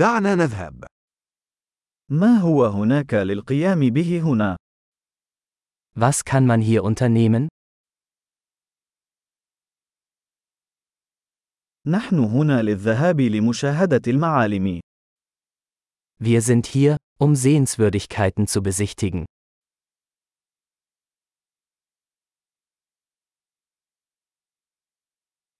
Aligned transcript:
دعنا 0.00 0.34
نذهب. 0.34 0.84
ما 2.10 2.36
هو 2.38 2.64
هناك 2.64 3.14
للقيام 3.14 3.80
به 3.90 4.20
هنا؟ 4.20 4.56
Was 5.96 6.24
kann 6.24 6.46
man 6.46 6.60
hier 6.62 6.82
unternehmen? 6.84 7.48
نحن 11.86 12.18
هنا 12.18 12.62
للذهاب 12.62 13.20
لمشاهدة 13.20 14.02
المعالم. 14.06 14.80
Wir 16.18 16.40
sind 16.40 16.66
hier, 16.66 16.96
um 17.18 17.34
Sehenswürdigkeiten 17.34 18.46
zu 18.46 18.62
besichtigen. 18.62 19.24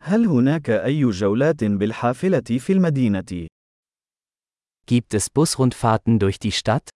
هل 0.00 0.26
هناك 0.26 0.70
أي 0.70 1.10
جولات 1.10 1.64
بالحافلة 1.64 2.58
في 2.58 2.72
المدينة؟ 2.72 3.55
Gibt 4.85 5.13
es 5.13 5.29
Busrundfahrten 5.29 6.19
durch 6.19 6.37
die 6.39 6.51
Stadt? 6.51 6.89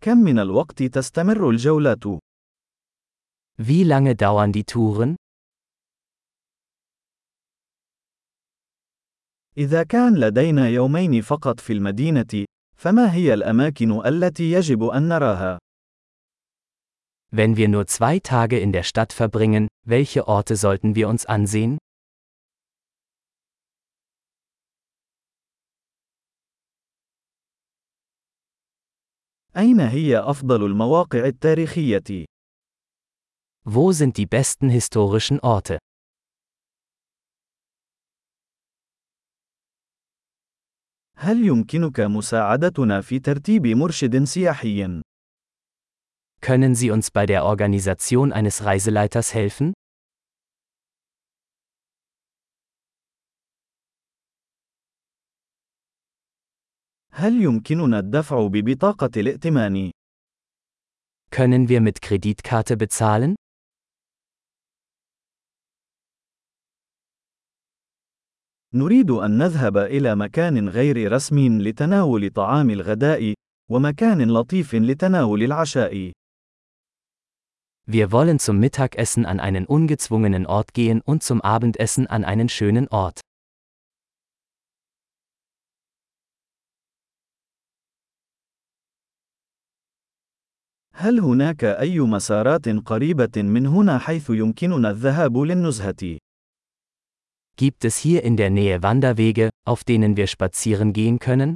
كم 0.00 0.16
من 0.16 0.38
الوقت 0.38 0.82
تستمر 0.82 1.50
الجولات؟ 1.50 2.18
Wie 3.58 3.84
lange 3.84 4.14
dauern 4.16 4.52
die 4.52 4.64
Touren? 4.64 5.16
إذا 9.56 9.82
كان 9.82 10.16
لدينا 10.16 10.68
يومين 10.68 11.22
فقط 11.22 11.60
في 11.60 11.72
المدينة، 11.72 12.44
فما 12.76 13.12
هي 13.14 13.34
الأماكن 13.34 14.06
التي 14.06 14.52
يجب 14.52 14.84
أن 14.84 15.08
نراها؟ 15.08 15.58
Wenn 17.30 17.56
wir 17.56 17.68
nur 17.68 17.86
zwei 17.86 18.18
Tage 18.18 18.58
in 18.58 18.72
der 18.72 18.82
Stadt 18.82 19.12
verbringen, 19.12 19.68
welche 19.86 20.26
Orte 20.28 20.56
sollten 20.56 20.94
wir 20.94 21.08
uns 21.08 21.26
ansehen? 21.26 21.78
أين 29.56 29.80
هي 29.80 30.18
أفضل 30.18 30.64
المواقع 30.66 31.26
التاريخية؟ 31.26 32.24
Wo 33.64 33.92
sind 33.92 34.16
die 34.16 34.26
besten 34.26 34.68
historischen 34.70 35.38
Orte? 35.40 35.78
هل 41.16 41.44
يمكنك 41.44 42.00
مساعدتنا 42.00 43.00
في 43.00 43.18
ترتيب 43.18 43.66
مرشد 43.66 44.24
سياحي؟ 44.24 45.00
Können 46.40 46.74
Sie 46.74 46.90
uns 46.90 47.10
bei 47.12 47.26
der 47.26 47.44
Organisation 47.44 48.32
eines 48.32 48.64
Reiseleiters 48.64 49.32
helfen? 49.34 49.72
هل 57.16 57.42
يمكننا 57.42 57.98
الدفع 57.98 58.46
ببطاقة 58.46 59.10
الائتمان؟ 59.16 59.90
Können 61.30 61.68
wir 61.68 61.80
mit 61.80 62.02
Kreditkarte 62.02 62.76
bezahlen? 62.76 63.34
نريد 68.74 69.10
أن 69.10 69.38
نذهب 69.38 69.76
إلى 69.76 70.16
مكان 70.16 70.68
غير 70.68 71.12
رسمي 71.12 71.48
لتناول 71.48 72.30
طعام 72.30 72.70
الغداء، 72.70 73.34
ومكان 73.70 74.30
لطيف 74.30 74.74
لتناول 74.74 75.42
العشاء. 75.42 76.12
Wir 77.86 78.12
wollen 78.12 78.38
zum 78.38 78.58
Mittagessen 78.58 79.26
an 79.26 79.40
einen 79.40 79.66
ungezwungenen 79.66 80.46
Ort 80.46 80.72
gehen 80.72 81.00
und 81.00 81.22
zum 81.22 81.40
Abendessen 81.40 82.06
an 82.06 82.24
einen 82.24 82.48
schönen 82.48 82.88
Ort. 82.88 83.20
هل 91.02 91.20
هناك 91.20 91.64
أي 91.64 92.00
مسارات 92.00 92.68
قريبة 92.68 93.42
من 93.42 93.66
هنا 93.66 93.98
حيث 93.98 94.30
يمكننا 94.30 94.90
الذهاب 94.90 95.38
للنزهة؟ 95.38 96.18
Gibt 97.56 97.84
es 97.84 97.96
hier 97.96 98.22
in 98.22 98.36
der 98.36 98.50
Nähe 98.50 98.82
Wanderwege, 98.82 99.50
auf 99.66 99.84
denen 99.84 100.16
wir 100.16 100.26
spazieren 100.26 100.92
gehen 100.92 101.18
können? 101.18 101.54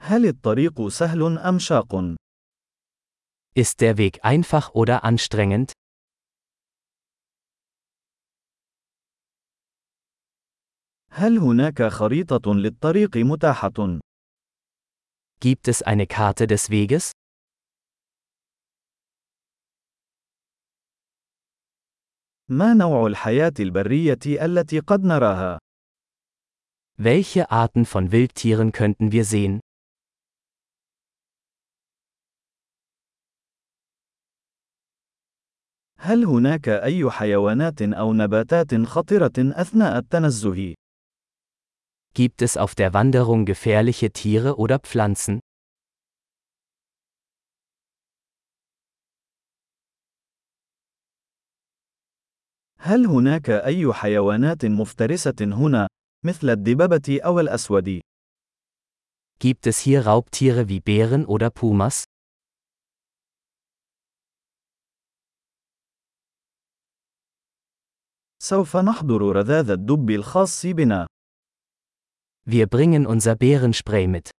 هل 0.00 0.26
الطريق 0.26 0.88
سهل 0.88 1.38
أم 1.38 1.58
شاق؟ 1.58 2.14
Ist 3.56 3.80
der 3.80 3.98
Weg 3.98 4.24
einfach 4.24 4.74
oder 4.74 5.02
anstrengend? 5.04 5.72
هل 11.11 11.37
هناك 11.37 11.83
خريطة 11.83 12.53
للطريق 12.53 13.17
متاحة؟ 13.17 13.99
Gibt 15.41 15.67
es 15.67 15.81
eine 15.83 16.05
Karte 16.05 16.47
des 16.47 16.69
Weges? 16.69 17.11
ما 22.51 22.73
نوع 22.73 23.07
الحياة 23.07 23.53
البرية 23.59 24.19
التي 24.25 24.79
قد 24.79 25.03
نراها؟ 25.03 25.59
Welche 26.97 27.49
Arten 27.51 27.85
von 27.85 28.11
Wildtieren 28.11 28.71
könnten 28.71 29.11
wir 29.11 29.23
sehen? 29.23 29.59
هل 35.99 36.25
هناك 36.25 36.69
أي 36.69 37.11
حيوانات 37.11 37.81
أو 37.81 38.13
نباتات 38.13 38.75
خطرة 38.75 39.31
أثناء 39.37 39.97
التنزه؟ 39.97 40.73
Gibt 42.14 42.42
es 42.42 42.56
auf 42.56 42.76
der 42.76 42.94
Wanderung 42.94 43.44
gefährliche 43.44 44.10
Tiere 44.10 44.56
oder 44.56 44.78
Pflanzen? 44.78 45.40
هل 52.78 53.06
هناك 53.06 53.50
أي 53.50 53.92
حيوانات 53.92 54.64
مفترسة 54.64 55.34
هنا، 55.40 55.88
مثل 56.24 56.50
الدببة 56.50 57.20
أو 57.24 57.40
الأسود؟ 57.40 58.00
Gibt 59.40 59.66
es 59.66 59.78
hier 59.78 60.06
Raubtiere 60.06 60.68
wie 60.68 60.80
Bären 60.80 61.26
oder 61.26 61.50
Pumas? 61.50 62.04
سوف 68.42 68.76
نحضر 68.76 69.22
رذاذ 69.36 69.70
الدب 69.70 70.10
الخاص 70.10 70.66
بنا. 70.66 71.06
Wir 72.45 72.67
bringen 72.67 73.05
unser 73.05 73.35
Bärenspray 73.35 74.07
mit. 74.07 74.31